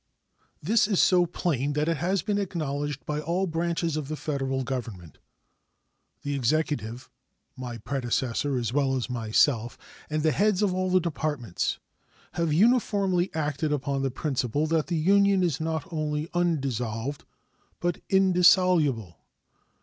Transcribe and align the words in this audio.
This 0.63 0.87
is 0.87 0.99
so 0.99 1.27
plain 1.27 1.73
that 1.73 1.87
it 1.87 1.97
has 1.97 2.23
been 2.23 2.39
acknowledged 2.39 3.05
by 3.05 3.19
all 3.21 3.45
branches 3.45 3.95
of 3.95 4.07
the 4.07 4.15
Federal 4.15 4.63
Government. 4.63 5.19
The 6.23 6.33
Executive 6.33 7.11
(my 7.55 7.77
predecessor 7.77 8.57
as 8.57 8.73
well 8.73 8.95
as 8.95 9.11
myself) 9.11 9.77
and 10.09 10.23
the 10.23 10.31
heads 10.31 10.63
of 10.63 10.73
all 10.73 10.89
the 10.89 10.99
Departments 10.99 11.77
have 12.31 12.51
uniformly 12.51 13.29
acted 13.35 13.71
upon 13.71 14.01
the 14.01 14.09
principle 14.09 14.65
that 14.65 14.87
the 14.87 14.97
Union 14.97 15.43
is 15.43 15.59
not 15.61 15.85
only 15.93 16.27
undissolved, 16.33 17.23
but 17.79 17.99
indissoluble. 18.09 19.19